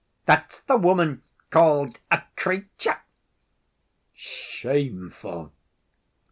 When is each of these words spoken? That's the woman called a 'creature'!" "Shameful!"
That's 0.25 0.61
the 0.61 0.77
woman 0.77 1.21
called 1.51 1.99
a 2.09 2.23
'creature'!" 2.35 2.97
"Shameful!" 4.15 5.53